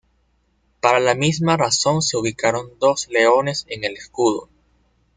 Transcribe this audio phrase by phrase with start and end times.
[0.79, 4.49] Para la misma razón se ubicaron dos leones en el escudo.